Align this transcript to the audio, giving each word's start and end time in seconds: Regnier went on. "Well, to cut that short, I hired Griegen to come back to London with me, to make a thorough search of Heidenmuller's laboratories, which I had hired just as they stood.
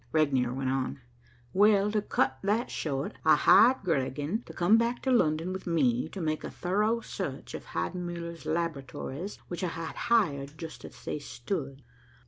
Regnier 0.11 0.51
went 0.51 0.71
on. 0.71 0.99
"Well, 1.53 1.91
to 1.91 2.01
cut 2.01 2.39
that 2.41 2.71
short, 2.71 3.13
I 3.23 3.35
hired 3.35 3.83
Griegen 3.83 4.41
to 4.47 4.51
come 4.53 4.79
back 4.79 5.03
to 5.03 5.11
London 5.11 5.53
with 5.53 5.67
me, 5.67 6.09
to 6.09 6.19
make 6.19 6.43
a 6.43 6.49
thorough 6.49 7.01
search 7.01 7.53
of 7.53 7.65
Heidenmuller's 7.65 8.47
laboratories, 8.47 9.37
which 9.47 9.63
I 9.63 9.67
had 9.67 9.95
hired 9.95 10.57
just 10.57 10.83
as 10.85 11.05
they 11.05 11.19
stood. 11.19 11.83